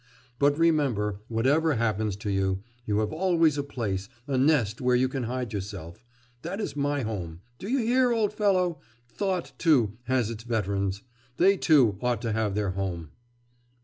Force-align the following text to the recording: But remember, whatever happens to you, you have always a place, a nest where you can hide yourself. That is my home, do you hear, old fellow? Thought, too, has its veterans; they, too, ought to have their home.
But 0.39 0.57
remember, 0.57 1.19
whatever 1.27 1.75
happens 1.75 2.15
to 2.15 2.31
you, 2.31 2.63
you 2.87 2.97
have 3.01 3.13
always 3.13 3.55
a 3.59 3.63
place, 3.63 4.09
a 4.25 4.35
nest 4.35 4.81
where 4.81 4.95
you 4.95 5.07
can 5.07 5.25
hide 5.25 5.53
yourself. 5.53 6.03
That 6.41 6.59
is 6.59 6.75
my 6.75 7.03
home, 7.03 7.41
do 7.59 7.67
you 7.69 7.77
hear, 7.77 8.11
old 8.11 8.33
fellow? 8.33 8.79
Thought, 9.09 9.51
too, 9.59 9.99
has 10.05 10.31
its 10.31 10.43
veterans; 10.43 11.03
they, 11.37 11.55
too, 11.55 11.99
ought 12.01 12.19
to 12.23 12.31
have 12.33 12.55
their 12.55 12.71
home. 12.71 13.11